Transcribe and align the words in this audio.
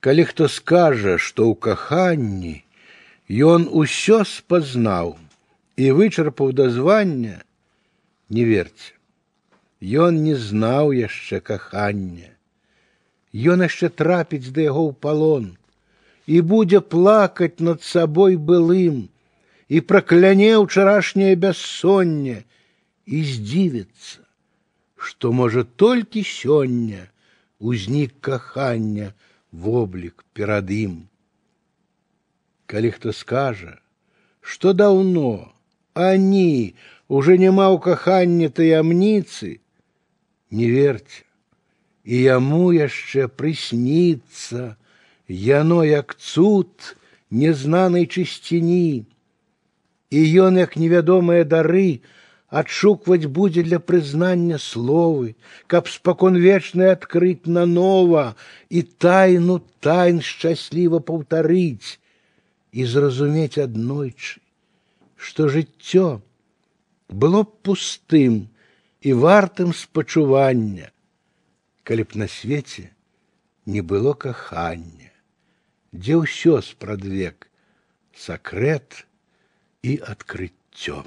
Калі 0.00 0.24
хто 0.24 0.48
скажа, 0.48 1.18
што 1.18 1.50
ў 1.50 1.54
каханні 1.58 2.62
ён 3.28 3.66
усё 3.70 4.22
спазнаў 4.22 5.16
і 5.76 5.90
вычарпаў 5.90 6.52
дазвання, 6.52 7.42
не 8.30 8.44
верце. 8.44 8.94
Ён 9.82 10.22
не 10.22 10.36
знаў 10.36 10.92
яшчэ 10.96 11.40
кахання. 11.40 12.30
Ён 13.34 13.66
яшчэ 13.66 13.90
трапіць 13.90 14.48
да 14.54 14.62
яго 14.70 14.88
ў 14.88 14.92
палон 14.94 15.46
і 16.26 16.40
будзе 16.40 16.80
плакаць 16.80 17.60
над 17.60 17.82
сабой 17.82 18.36
былым 18.36 19.08
і 19.68 19.82
пракляне 19.90 20.54
ўчарашняе 20.62 21.34
бяссонне 21.34 22.42
і 23.06 23.22
здзівіцца, 23.22 24.24
што 24.96 25.32
можа 25.32 25.66
толькі 25.84 26.22
сёння 26.22 27.06
узнік 27.58 28.16
кахання 28.20 29.12
воблік 29.52 30.24
перад 30.32 30.70
ім. 30.70 31.08
Калі 32.66 32.90
хто 32.90 33.12
скажа, 33.12 33.78
што 34.40 34.72
даўно, 34.72 35.52
ані 35.94 36.74
уже 37.08 37.38
няма 37.38 37.70
ў 37.70 37.78
каханні 37.78 38.48
таямніцы, 38.48 39.60
не 40.50 40.66
верьте, 40.70 41.22
і 42.06 42.22
яму 42.22 42.70
яшчэ 42.74 43.26
прысніцца, 43.26 44.76
яно 45.28 45.82
як 45.84 46.14
цуд 46.14 46.96
незнанай 47.30 48.06
чысціні, 48.06 49.06
і 50.10 50.20
ён 50.46 50.58
як 50.62 50.76
невядомыя 50.78 51.42
дары 51.44 52.02
адшукваць 52.50 53.26
будзе 53.26 53.62
для 53.66 53.78
прызнання 53.82 54.58
словы, 54.62 55.34
каб 55.66 55.88
спаконвечна 55.90 56.92
адкрыць 56.94 57.50
нанова 57.50 58.34
і 58.70 58.82
тайну 58.82 59.58
тайн 59.82 60.22
шчасліва 60.22 61.00
паўтарыць 61.00 61.98
і 62.72 62.86
зразумець 62.86 63.58
аднойчы, 63.58 64.40
што 65.16 65.48
жыццё 65.50 66.20
было 67.10 67.42
б 67.42 67.50
пустым 67.66 68.46
і 69.02 69.12
вартым 69.12 69.72
спачування, 69.72 70.90
калі 71.82 72.02
б 72.06 72.22
на 72.22 72.28
свеце 72.30 72.90
не 73.66 73.82
было 73.82 74.14
кахання, 74.14 75.10
дзе 75.90 76.22
ўсё 76.22 76.62
спрадвек, 76.62 77.50
сакрэт 78.14 79.06
і 79.82 79.98
адкрыццё. 80.14 81.02